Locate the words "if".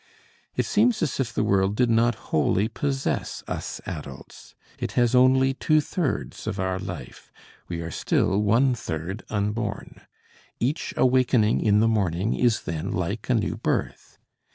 1.19-1.31